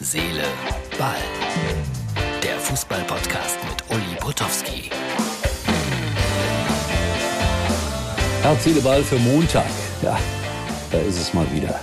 Seele, 0.00 0.44
Ball. 0.96 1.16
Der 2.40 2.56
Fußball-Podcast 2.60 3.58
mit 3.68 3.96
Uli 3.96 4.16
Potowski. 4.20 4.90
Herz, 8.42 8.62
Seele, 8.62 8.80
Ball 8.80 9.02
für 9.02 9.18
Montag. 9.18 9.66
Ja, 10.00 10.16
da 10.92 10.98
ist 10.98 11.18
es 11.18 11.34
mal 11.34 11.46
wieder. 11.52 11.80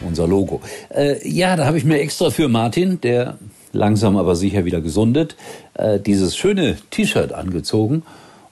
Unser 0.00 0.26
Logo. 0.26 0.62
Äh, 0.88 1.26
ja, 1.28 1.54
da 1.54 1.66
habe 1.66 1.78
ich 1.78 1.84
mir 1.84 2.00
extra 2.00 2.30
für 2.30 2.48
Martin, 2.48 3.00
der 3.00 3.38
langsam 3.70 4.16
aber 4.16 4.34
sicher 4.34 4.64
wieder 4.64 4.80
gesundet, 4.80 5.36
äh, 5.74 6.00
dieses 6.00 6.36
schöne 6.36 6.76
T-Shirt 6.90 7.32
angezogen. 7.32 8.02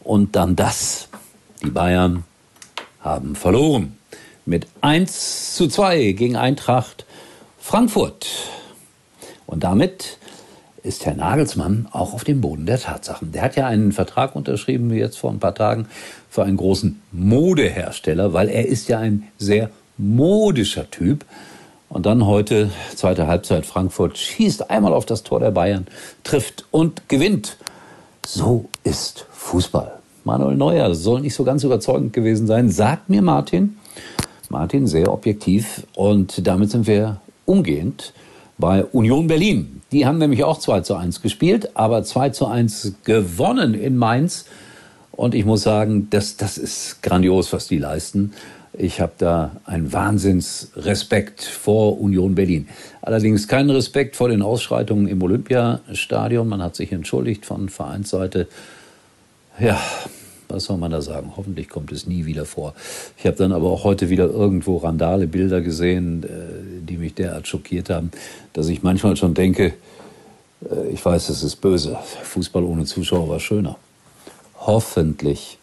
Und 0.05 0.37
dann 0.37 0.55
das. 0.55 1.09
Die 1.65 1.71
Bayern 1.71 2.23
haben 3.01 3.35
verloren. 3.35 3.97
Mit 4.47 4.69
1 4.81 5.57
zu 5.57 5.67
2 5.67 6.13
gegen 6.13 6.37
Eintracht 6.37 7.05
Frankfurt. 7.59 8.29
Und 9.53 9.65
damit 9.65 10.17
ist 10.83 11.05
Herr 11.05 11.15
Nagelsmann 11.15 11.87
auch 11.93 12.15
auf 12.15 12.25
dem 12.25 12.41
Boden 12.41 12.65
der 12.65 12.81
Tatsachen. 12.81 13.33
Der 13.33 13.43
hat 13.43 13.55
ja 13.55 13.67
einen 13.67 13.93
Vertrag 13.93 14.35
unterschrieben, 14.35 14.91
wie 14.91 14.97
jetzt 14.97 15.19
vor 15.19 15.31
ein 15.31 15.41
paar 15.41 15.55
Tagen, 15.55 15.89
für 16.31 16.43
einen 16.43 16.57
großen 16.57 17.03
Modehersteller, 17.13 18.33
weil 18.33 18.49
er 18.49 18.67
ist 18.67 18.89
ja 18.89 18.99
ein 18.99 19.29
sehr 19.37 19.69
modischer 19.99 20.91
Typ. 20.91 21.27
Und 21.91 22.07
dann 22.07 22.25
heute, 22.25 22.71
zweite 22.97 23.27
Halbzeit, 23.27 23.67
Frankfurt 23.67 24.17
schießt 24.17 24.71
einmal 24.71 24.95
auf 24.95 25.05
das 25.05 25.23
Tor 25.23 25.39
der 25.39 25.51
Bayern, 25.51 25.87
trifft 26.25 26.65
und 26.71 27.11
gewinnt. 27.11 27.59
So 28.25 28.71
ist 28.85 29.27
Fußball. 29.33 29.99
Manuel 30.25 30.57
Neuer 30.57 30.95
soll 30.95 31.21
nicht 31.21 31.35
so 31.35 31.45
ganz 31.45 31.63
überzeugend 31.63 32.15
gewesen 32.15 32.47
sein, 32.47 32.71
sagt 32.71 33.11
mir 33.11 33.21
Martin. 33.21 33.77
Martin 34.49 34.87
sehr 34.87 35.13
objektiv 35.13 35.87
und 35.95 36.47
damit 36.47 36.71
sind 36.71 36.87
wir 36.87 37.21
umgehend 37.45 38.15
bei 38.63 38.85
Union 38.85 39.27
Berlin. 39.27 39.83
Die 39.91 40.07
haben 40.07 40.19
nämlich 40.19 40.45
auch 40.45 40.57
2 40.57 40.83
zu 40.83 40.95
1 40.95 41.21
gespielt, 41.21 41.71
aber 41.75 42.05
2 42.05 42.29
zu 42.29 42.47
1 42.47 42.95
gewonnen 43.03 43.75
in 43.75 43.97
Mainz. 43.97 44.45
Und 45.11 45.35
ich 45.35 45.45
muss 45.45 45.63
sagen, 45.63 46.07
das, 46.11 46.37
das 46.37 46.59
ist 46.59 47.03
grandios, 47.03 47.53
was 47.53 47.67
die 47.67 47.79
leisten. 47.79 48.35
Ich 48.73 49.01
habe 49.01 49.15
da 49.19 49.57
einen 49.65 49.93
Wahnsinnsrespekt 49.93 51.43
vor 51.43 52.01
Union 52.01 52.37
Berlin. 52.37 52.69
Allerdings 53.03 53.49
keinen 53.49 53.71
Respekt 53.71 54.15
vor 54.15 54.29
den 54.29 54.43
Ausschreitungen 54.43 55.09
im 55.09 55.21
Olympiastadion. 55.21 56.49
Man 56.49 56.63
hat 56.63 56.77
sich 56.77 56.93
entschuldigt 56.93 57.45
von 57.45 57.69
Vereinsseite. 57.69 58.47
Ja, 59.59 59.81
was 60.53 60.65
soll 60.65 60.77
man 60.77 60.91
da 60.91 61.01
sagen? 61.01 61.33
Hoffentlich 61.37 61.69
kommt 61.69 61.91
es 61.93 62.07
nie 62.07 62.27
wieder 62.27 62.45
vor. 62.45 62.75
Ich 63.17 63.27
habe 63.27 63.37
dann 63.37 63.53
aber 63.53 63.71
auch 63.71 63.85
heute 63.85 64.11
wieder 64.11 64.27
irgendwo 64.27 64.77
randale 64.77 65.27
Bilder 65.27 65.63
gesehen, 65.63 66.23
äh, 66.25 66.29
die 66.93 66.99
mich 66.99 67.15
derart 67.15 67.49
schockiert 67.49 67.91
haben, 67.91 68.11
dass 68.53 68.69
ich 68.69 68.83
manchmal 68.83 69.17
schon 69.17 69.35
denke, 69.35 69.75
äh, 70.71 70.89
ich 70.91 71.05
weiß, 71.05 71.31
es 71.31 71.43
ist 71.43 71.57
böse. 71.57 71.99
Fußball 72.23 72.63
ohne 72.63 72.85
Zuschauer 72.85 73.29
war 73.29 73.41
schöner. 73.41 73.77
Hoffentlich, 74.61 75.59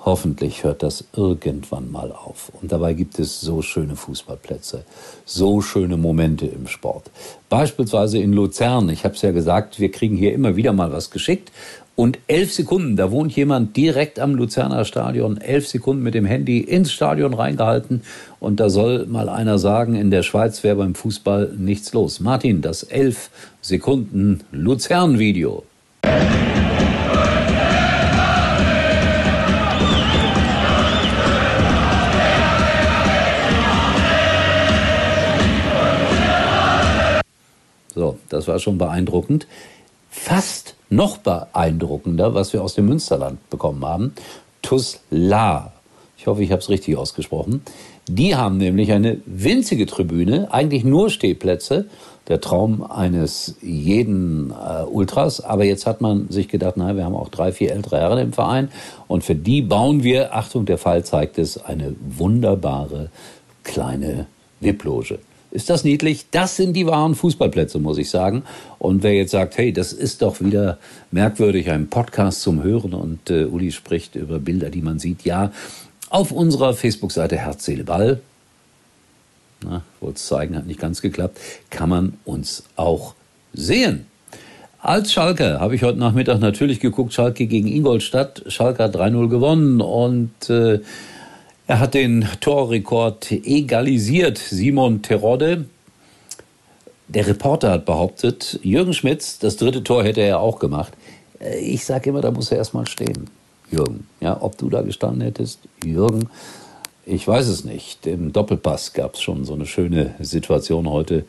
hoffentlich 0.00 0.64
hört 0.64 0.82
das 0.82 1.04
irgendwann 1.14 1.92
mal 1.92 2.10
auf. 2.12 2.50
Und 2.60 2.72
dabei 2.72 2.94
gibt 2.94 3.18
es 3.18 3.40
so 3.40 3.60
schöne 3.62 3.94
Fußballplätze, 3.94 4.84
so 5.26 5.60
schöne 5.60 5.96
Momente 5.96 6.46
im 6.46 6.66
Sport. 6.66 7.10
Beispielsweise 7.48 8.18
in 8.18 8.32
Luzern. 8.32 8.88
Ich 8.88 9.04
habe 9.04 9.14
es 9.14 9.22
ja 9.22 9.30
gesagt, 9.30 9.78
wir 9.78 9.92
kriegen 9.92 10.16
hier 10.16 10.32
immer 10.32 10.56
wieder 10.56 10.72
mal 10.72 10.90
was 10.92 11.10
geschickt. 11.10 11.52
Und 11.96 12.18
elf 12.26 12.52
Sekunden, 12.52 12.96
da 12.96 13.12
wohnt 13.12 13.36
jemand 13.36 13.76
direkt 13.76 14.18
am 14.18 14.34
Luzerner 14.34 14.84
Stadion, 14.84 15.36
elf 15.36 15.68
Sekunden 15.68 16.02
mit 16.02 16.14
dem 16.14 16.24
Handy 16.24 16.58
ins 16.58 16.90
Stadion 16.92 17.34
reingehalten. 17.34 18.02
Und 18.40 18.58
da 18.58 18.68
soll 18.68 19.06
mal 19.06 19.28
einer 19.28 19.58
sagen, 19.58 19.94
in 19.94 20.10
der 20.10 20.24
Schweiz 20.24 20.64
wäre 20.64 20.74
beim 20.74 20.96
Fußball 20.96 21.54
nichts 21.56 21.92
los. 21.92 22.18
Martin, 22.18 22.62
das 22.62 22.82
elf 22.82 23.30
Sekunden 23.60 24.40
Luzern-Video. 24.50 25.62
So, 37.94 38.18
das 38.28 38.48
war 38.48 38.58
schon 38.58 38.78
beeindruckend. 38.78 39.46
Fast 40.16 40.74
noch 40.88 41.18
beeindruckender, 41.18 42.34
was 42.34 42.52
wir 42.52 42.62
aus 42.62 42.74
dem 42.74 42.86
Münsterland 42.86 43.50
bekommen 43.50 43.84
haben. 43.84 44.14
Tusla. 44.62 45.72
Ich 46.16 46.26
hoffe, 46.26 46.42
ich 46.42 46.50
habe 46.50 46.62
es 46.62 46.70
richtig 46.70 46.96
ausgesprochen. 46.96 47.62
Die 48.08 48.34
haben 48.34 48.56
nämlich 48.56 48.92
eine 48.92 49.18
winzige 49.26 49.84
Tribüne, 49.84 50.50
eigentlich 50.50 50.82
nur 50.84 51.10
Stehplätze. 51.10 51.86
Der 52.28 52.40
Traum 52.40 52.82
eines 52.82 53.56
jeden 53.60 54.50
äh, 54.50 54.84
Ultras. 54.84 55.42
Aber 55.42 55.64
jetzt 55.64 55.84
hat 55.84 56.00
man 56.00 56.30
sich 56.30 56.48
gedacht, 56.48 56.78
nein, 56.78 56.96
wir 56.96 57.04
haben 57.04 57.16
auch 57.16 57.28
drei, 57.28 57.52
vier 57.52 57.72
ältere 57.72 57.98
Herren 57.98 58.18
im 58.18 58.32
Verein. 58.32 58.70
Und 59.08 59.24
für 59.24 59.34
die 59.34 59.60
bauen 59.60 60.04
wir, 60.04 60.34
Achtung, 60.34 60.64
der 60.64 60.78
Fall 60.78 61.04
zeigt 61.04 61.38
es, 61.38 61.62
eine 61.62 61.94
wunderbare 62.00 63.10
kleine 63.62 64.26
VIP-Loge. 64.60 65.18
Ist 65.54 65.70
das 65.70 65.84
niedlich? 65.84 66.26
Das 66.32 66.56
sind 66.56 66.72
die 66.72 66.84
wahren 66.84 67.14
Fußballplätze, 67.14 67.78
muss 67.78 67.96
ich 67.96 68.10
sagen. 68.10 68.42
Und 68.80 69.04
wer 69.04 69.14
jetzt 69.14 69.30
sagt, 69.30 69.56
hey, 69.56 69.72
das 69.72 69.92
ist 69.92 70.20
doch 70.20 70.40
wieder 70.40 70.78
merkwürdig, 71.12 71.70
ein 71.70 71.88
Podcast 71.88 72.42
zum 72.42 72.64
Hören 72.64 72.92
und 72.92 73.30
äh, 73.30 73.44
Uli 73.44 73.70
spricht 73.70 74.16
über 74.16 74.40
Bilder, 74.40 74.68
die 74.68 74.82
man 74.82 74.98
sieht, 74.98 75.22
ja, 75.22 75.52
auf 76.10 76.32
unserer 76.32 76.74
Facebook-Seite 76.74 77.36
Herz, 77.36 77.64
Seele, 77.64 77.84
Ball, 77.84 78.20
wollte 80.00 80.16
es 80.16 80.26
zeigen, 80.26 80.56
hat 80.56 80.66
nicht 80.66 80.80
ganz 80.80 81.00
geklappt, 81.00 81.38
kann 81.70 81.88
man 81.88 82.14
uns 82.24 82.64
auch 82.74 83.14
sehen. 83.52 84.06
Als 84.80 85.12
Schalke 85.12 85.60
habe 85.60 85.76
ich 85.76 85.84
heute 85.84 86.00
Nachmittag 86.00 86.40
natürlich 86.40 86.80
geguckt, 86.80 87.14
Schalke 87.14 87.46
gegen 87.46 87.68
Ingolstadt. 87.68 88.42
Schalke 88.48 88.82
hat 88.82 88.96
3-0 88.96 89.28
gewonnen 89.28 89.80
und 89.80 90.50
äh, 90.50 90.80
er 91.66 91.80
hat 91.80 91.94
den 91.94 92.28
Torrekord 92.40 93.30
egalisiert, 93.32 94.38
Simon 94.38 95.02
Terodde. 95.02 95.66
Der 97.08 97.26
Reporter 97.26 97.70
hat 97.70 97.84
behauptet, 97.84 98.58
Jürgen 98.62 98.94
Schmitz, 98.94 99.38
das 99.38 99.56
dritte 99.56 99.84
Tor 99.84 100.04
hätte 100.04 100.20
er 100.20 100.40
auch 100.40 100.58
gemacht. 100.58 100.92
Äh, 101.40 101.58
ich 101.58 101.84
sage 101.84 102.10
immer, 102.10 102.20
da 102.20 102.30
muss 102.30 102.50
er 102.50 102.58
erstmal 102.58 102.86
stehen. 102.86 103.28
Jürgen, 103.70 104.06
ja, 104.20 104.40
ob 104.40 104.58
du 104.58 104.68
da 104.68 104.82
gestanden 104.82 105.22
hättest, 105.22 105.60
Jürgen, 105.84 106.28
ich 107.06 107.26
weiß 107.26 107.48
es 107.48 107.64
nicht. 107.64 108.06
Im 108.06 108.32
Doppelpass 108.32 108.92
gab 108.92 109.14
es 109.14 109.22
schon 109.22 109.44
so 109.44 109.54
eine 109.54 109.66
schöne 109.66 110.14
Situation 110.20 110.88
heute, 110.88 111.24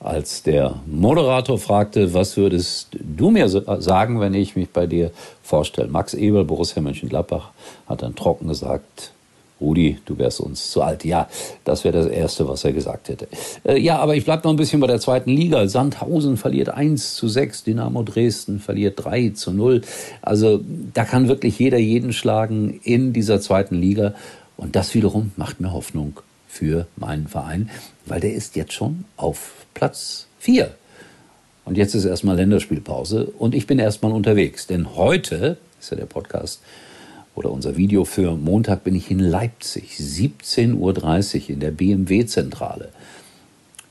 als 0.00 0.42
der 0.42 0.80
Moderator 0.86 1.58
fragte, 1.58 2.14
was 2.14 2.36
würdest 2.36 2.88
du 2.92 3.30
mir 3.30 3.48
sagen, 3.48 4.18
wenn 4.18 4.34
ich 4.34 4.56
mich 4.56 4.70
bei 4.70 4.86
dir 4.86 5.10
vorstelle? 5.42 5.88
Max 5.88 6.14
Eberl, 6.14 6.44
Borussia 6.44 6.80
Mönchengladbach, 6.80 7.50
hat 7.86 8.02
dann 8.02 8.16
trocken 8.16 8.48
gesagt, 8.48 9.12
Rudi, 9.60 9.98
du 10.06 10.18
wärst 10.18 10.40
uns 10.40 10.70
zu 10.70 10.82
alt. 10.82 11.04
Ja, 11.04 11.28
das 11.64 11.84
wäre 11.84 11.98
das 11.98 12.06
Erste, 12.06 12.48
was 12.48 12.64
er 12.64 12.72
gesagt 12.72 13.08
hätte. 13.08 13.28
Äh, 13.64 13.78
ja, 13.78 13.98
aber 13.98 14.16
ich 14.16 14.24
bleibe 14.24 14.44
noch 14.44 14.50
ein 14.52 14.56
bisschen 14.56 14.80
bei 14.80 14.86
der 14.86 15.00
zweiten 15.00 15.30
Liga. 15.30 15.68
Sandhausen 15.68 16.36
verliert 16.36 16.70
1 16.70 17.14
zu 17.14 17.28
6, 17.28 17.64
Dynamo 17.64 18.02
Dresden 18.02 18.60
verliert 18.60 19.04
3 19.04 19.30
zu 19.30 19.52
0. 19.52 19.82
Also 20.22 20.60
da 20.94 21.04
kann 21.04 21.28
wirklich 21.28 21.58
jeder 21.58 21.78
jeden 21.78 22.12
schlagen 22.12 22.80
in 22.82 23.12
dieser 23.12 23.40
zweiten 23.40 23.76
Liga. 23.76 24.14
Und 24.56 24.76
das 24.76 24.94
wiederum 24.94 25.32
macht 25.36 25.60
mir 25.60 25.72
Hoffnung 25.72 26.20
für 26.48 26.86
meinen 26.96 27.28
Verein, 27.28 27.70
weil 28.06 28.20
der 28.20 28.34
ist 28.34 28.56
jetzt 28.56 28.72
schon 28.72 29.04
auf 29.16 29.52
Platz 29.72 30.26
4. 30.40 30.70
Und 31.64 31.78
jetzt 31.78 31.94
ist 31.94 32.04
erstmal 32.04 32.36
Länderspielpause 32.36 33.26
und 33.38 33.54
ich 33.54 33.66
bin 33.66 33.78
erstmal 33.78 34.12
unterwegs. 34.12 34.66
Denn 34.66 34.96
heute 34.96 35.56
ist 35.78 35.90
ja 35.90 35.96
der 35.96 36.06
Podcast 36.06 36.60
oder 37.34 37.50
unser 37.50 37.76
Video 37.76 38.04
für 38.04 38.36
Montag 38.36 38.84
bin 38.84 38.94
ich 38.94 39.10
in 39.10 39.18
Leipzig, 39.18 39.96
17.30 39.98 40.74
Uhr 40.76 41.50
in 41.50 41.60
der 41.60 41.70
BMW-Zentrale. 41.70 42.90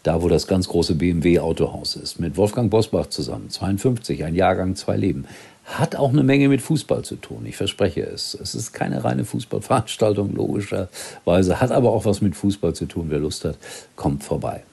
Da, 0.03 0.21
wo 0.21 0.29
das 0.29 0.47
ganz 0.47 0.67
große 0.67 0.95
BMW-Autohaus 0.95 1.95
ist, 1.95 2.19
mit 2.19 2.37
Wolfgang 2.37 2.71
Bosbach 2.71 3.07
zusammen, 3.07 3.49
52, 3.49 4.23
ein 4.23 4.35
Jahrgang, 4.35 4.75
zwei 4.75 4.95
Leben. 4.95 5.25
Hat 5.65 5.95
auch 5.95 6.09
eine 6.09 6.23
Menge 6.23 6.47
mit 6.47 6.61
Fußball 6.61 7.03
zu 7.03 7.15
tun, 7.15 7.45
ich 7.45 7.57
verspreche 7.57 8.01
es. 8.01 8.33
Es 8.33 8.55
ist 8.55 8.71
keine 8.71 9.03
reine 9.03 9.25
Fußballveranstaltung, 9.25 10.33
logischerweise, 10.33 11.59
hat 11.59 11.71
aber 11.71 11.91
auch 11.91 12.05
was 12.05 12.21
mit 12.21 12.35
Fußball 12.35 12.73
zu 12.73 12.85
tun. 12.85 13.07
Wer 13.09 13.19
Lust 13.19 13.45
hat, 13.45 13.57
kommt 13.95 14.23
vorbei. 14.23 14.63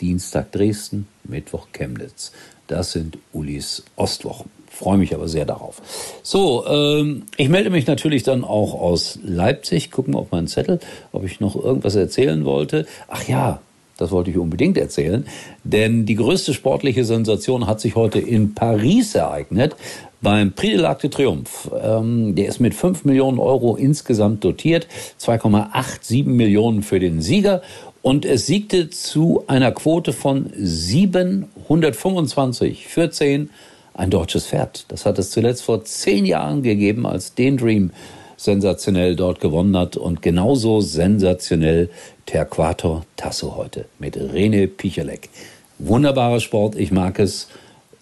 Dienstag 0.00 0.52
Dresden, 0.52 1.08
Mittwoch 1.24 1.68
Chemnitz. 1.72 2.32
Das 2.66 2.92
sind 2.92 3.18
Ulis 3.32 3.84
Ostwochen. 3.96 4.50
Freue 4.70 4.98
mich 4.98 5.14
aber 5.14 5.28
sehr 5.28 5.44
darauf. 5.44 5.80
So, 6.26 6.66
ähm, 6.66 7.24
ich 7.36 7.50
melde 7.50 7.68
mich 7.68 7.86
natürlich 7.86 8.22
dann 8.22 8.44
auch 8.44 8.72
aus 8.72 9.18
Leipzig. 9.22 9.90
Gucken 9.90 10.14
auf 10.14 10.30
meinen 10.30 10.46
Zettel, 10.46 10.80
ob 11.12 11.22
ich 11.22 11.38
noch 11.38 11.54
irgendwas 11.54 11.96
erzählen 11.96 12.46
wollte. 12.46 12.86
Ach 13.08 13.28
ja, 13.28 13.60
das 13.98 14.10
wollte 14.10 14.30
ich 14.30 14.38
unbedingt 14.38 14.78
erzählen, 14.78 15.26
denn 15.64 16.06
die 16.06 16.14
größte 16.14 16.54
sportliche 16.54 17.04
Sensation 17.04 17.66
hat 17.66 17.78
sich 17.78 17.94
heute 17.94 18.20
in 18.20 18.54
Paris 18.54 19.14
ereignet 19.14 19.76
beim 20.22 20.52
Prix 20.52 20.76
de 20.76 20.82
l'Arc 20.82 21.02
de 21.02 21.10
Triomphe. 21.10 21.70
Ähm, 21.84 22.34
der 22.34 22.48
ist 22.48 22.58
mit 22.58 22.74
5 22.74 23.04
Millionen 23.04 23.38
Euro 23.38 23.76
insgesamt 23.76 24.42
dotiert, 24.44 24.86
2,87 25.20 26.24
Millionen 26.24 26.82
für 26.82 27.00
den 27.00 27.20
Sieger 27.20 27.60
und 28.00 28.24
es 28.24 28.46
siegte 28.46 28.88
zu 28.88 29.44
einer 29.46 29.72
Quote 29.72 30.14
von 30.14 30.50
700 30.56 31.94
725 31.94 32.86
für 32.86 33.10
10 33.10 33.50
ein 33.94 34.10
deutsches 34.10 34.46
Pferd. 34.46 34.84
Das 34.88 35.06
hat 35.06 35.18
es 35.18 35.30
zuletzt 35.30 35.62
vor 35.62 35.84
zehn 35.84 36.26
Jahren 36.26 36.62
gegeben, 36.62 37.06
als 37.06 37.34
den 37.34 37.56
Dream 37.56 37.90
sensationell 38.36 39.16
dort 39.16 39.40
gewonnen 39.40 39.76
hat 39.76 39.96
und 39.96 40.20
genauso 40.20 40.80
sensationell 40.80 41.88
Terquator 42.26 43.04
Tasso 43.16 43.56
heute 43.56 43.86
mit 43.98 44.16
Rene 44.16 44.66
Pichelek. 44.66 45.30
Wunderbarer 45.78 46.40
Sport, 46.40 46.76
ich 46.76 46.90
mag 46.90 47.18
es. 47.18 47.48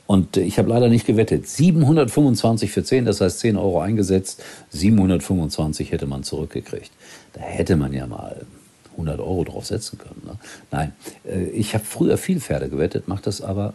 Und 0.06 0.36
ich 0.36 0.58
habe 0.58 0.68
leider 0.68 0.88
nicht 0.88 1.06
gewettet. 1.06 1.48
725 1.48 2.70
für 2.70 2.84
10, 2.84 3.04
das 3.04 3.20
heißt 3.20 3.38
10 3.40 3.56
Euro 3.56 3.80
eingesetzt. 3.80 4.42
725 4.70 5.92
hätte 5.92 6.06
man 6.06 6.22
zurückgekriegt. 6.22 6.90
Da 7.32 7.40
hätte 7.40 7.76
man 7.76 7.94
ja 7.94 8.06
mal 8.06 8.44
100 8.92 9.20
Euro 9.20 9.44
drauf 9.44 9.64
setzen 9.64 9.98
können. 9.98 10.22
Ne? 10.26 10.36
Nein, 10.70 10.92
äh, 11.24 11.44
ich 11.50 11.74
habe 11.74 11.84
früher 11.84 12.18
viel 12.18 12.40
Pferde 12.40 12.68
gewettet, 12.68 13.08
mache 13.08 13.22
das 13.22 13.40
aber 13.40 13.74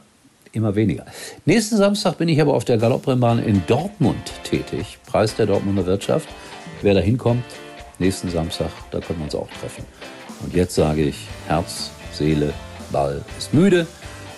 immer 0.52 0.76
weniger. 0.76 1.06
Nächsten 1.46 1.78
Samstag 1.78 2.18
bin 2.18 2.30
ich 2.30 2.42
aber 2.42 2.54
auf 2.54 2.66
der 2.66 2.78
Galopprennbahn 2.78 3.40
in 3.40 3.64
Dortmund 3.68 4.32
tätig. 4.44 4.98
Preis 5.06 5.36
der 5.36 5.46
Dortmunder 5.46 5.86
Wirtschaft. 5.86 6.28
Wer 6.82 6.94
da 6.94 7.00
hinkommt, 7.00 7.44
nächsten 8.00 8.30
Samstag, 8.30 8.70
da 8.92 9.00
können 9.00 9.20
wir 9.20 9.26
uns 9.26 9.36
auch 9.36 9.50
treffen. 9.60 9.86
Und 10.44 10.54
jetzt 10.54 10.76
sage 10.76 11.04
ich, 11.04 11.28
Herz, 11.48 11.92
Seele, 12.14 12.54
Ball 12.92 13.24
ist 13.38 13.54
müde. 13.54 13.88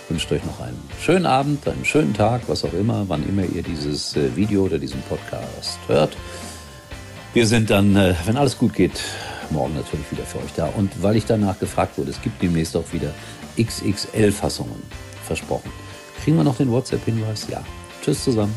Wünsche 0.08 0.34
euch 0.34 0.44
noch 0.44 0.60
einen 0.60 0.80
schönen 1.00 1.26
Abend, 1.26 1.68
einen 1.68 1.84
schönen 1.84 2.14
Tag, 2.14 2.42
was 2.48 2.64
auch 2.64 2.72
immer, 2.72 3.04
wann 3.08 3.28
immer 3.28 3.44
ihr 3.44 3.62
dieses 3.62 4.16
äh, 4.16 4.34
Video 4.34 4.64
oder 4.64 4.78
diesen 4.78 5.00
Podcast 5.02 5.78
hört. 5.86 6.16
Wir 7.32 7.46
sind 7.46 7.70
dann, 7.70 7.94
äh, 7.94 8.14
wenn 8.24 8.36
alles 8.36 8.58
gut 8.58 8.74
geht, 8.74 9.00
morgen 9.50 9.74
natürlich 9.74 10.10
wieder 10.10 10.24
für 10.24 10.38
euch 10.38 10.52
da. 10.56 10.66
Und 10.66 11.02
weil 11.02 11.16
ich 11.16 11.26
danach 11.26 11.58
gefragt 11.60 11.96
wurde, 11.96 12.10
es 12.10 12.20
gibt 12.22 12.42
demnächst 12.42 12.76
auch 12.76 12.92
wieder 12.92 13.14
XXL-Fassungen. 13.56 14.82
Versprochen. 15.24 15.70
Kriegen 16.30 16.38
wir 16.38 16.44
noch 16.44 16.58
den 16.58 16.70
WhatsApp-Hinweis? 16.70 17.48
Ja. 17.50 17.64
Tschüss 18.04 18.22
zusammen. 18.22 18.54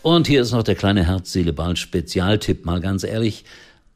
Und 0.00 0.26
hier 0.26 0.40
ist 0.40 0.52
noch 0.52 0.62
der 0.62 0.76
kleine 0.76 1.04
Herz-Seele-Ball-Spezialtipp. 1.04 2.64
Mal 2.64 2.80
ganz 2.80 3.04
ehrlich, 3.04 3.44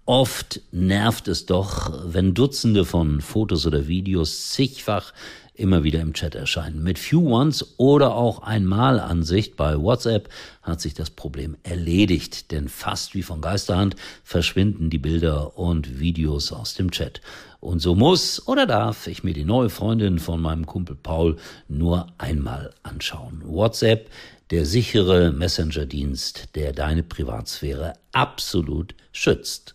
oft 0.04 0.60
nervt 0.70 1.28
es 1.28 1.46
doch, 1.46 1.90
wenn 2.04 2.34
Dutzende 2.34 2.84
von 2.84 3.22
Fotos 3.22 3.66
oder 3.66 3.88
Videos 3.88 4.50
zigfach 4.50 5.14
immer 5.54 5.82
wieder 5.82 6.02
im 6.02 6.12
Chat 6.12 6.34
erscheinen. 6.34 6.82
Mit 6.82 6.98
Few 6.98 7.26
Ones 7.26 7.74
oder 7.78 8.14
auch 8.14 8.42
Einmalansicht 8.42 9.56
bei 9.56 9.80
WhatsApp 9.80 10.28
hat 10.60 10.82
sich 10.82 10.92
das 10.92 11.08
Problem 11.08 11.56
erledigt, 11.62 12.52
denn 12.52 12.68
fast 12.68 13.14
wie 13.14 13.22
von 13.22 13.40
Geisterhand 13.40 13.96
verschwinden 14.22 14.90
die 14.90 14.98
Bilder 14.98 15.56
und 15.56 16.00
Videos 16.00 16.52
aus 16.52 16.74
dem 16.74 16.90
Chat. 16.90 17.22
Und 17.66 17.80
so 17.80 17.96
muss 17.96 18.46
oder 18.46 18.64
darf 18.64 19.08
ich 19.08 19.24
mir 19.24 19.34
die 19.34 19.44
neue 19.44 19.70
Freundin 19.70 20.20
von 20.20 20.40
meinem 20.40 20.66
Kumpel 20.66 20.94
Paul 20.94 21.36
nur 21.66 22.06
einmal 22.16 22.72
anschauen. 22.84 23.42
WhatsApp, 23.44 24.08
der 24.52 24.64
sichere 24.64 25.32
Messenger-Dienst, 25.32 26.54
der 26.54 26.72
deine 26.72 27.02
Privatsphäre 27.02 27.94
absolut 28.12 28.94
schützt. 29.10 29.74